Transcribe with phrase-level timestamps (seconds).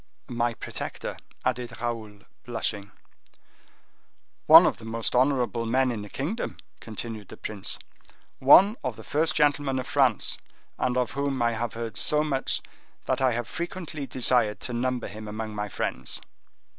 [0.29, 1.15] "My protector,"
[1.45, 2.89] added Raoul, blushing.
[4.47, 7.77] "One of the most honorable men in the kingdom," continued the prince;
[8.39, 10.39] "one of the first gentlemen of France,
[10.79, 12.63] and of whom I have heard so much
[13.05, 16.19] that I have frequently desired to number him among my friends."